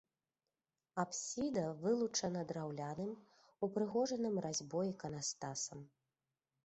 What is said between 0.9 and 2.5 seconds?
Апсіда вылучана